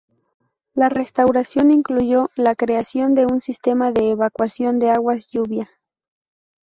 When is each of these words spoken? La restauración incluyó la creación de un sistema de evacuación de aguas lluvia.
La 0.73 0.89
restauración 0.89 1.69
incluyó 1.69 2.31
la 2.35 2.55
creación 2.55 3.13
de 3.13 3.27
un 3.27 3.39
sistema 3.39 3.91
de 3.91 4.09
evacuación 4.09 4.79
de 4.79 4.89
aguas 4.89 5.27
lluvia. 5.31 5.69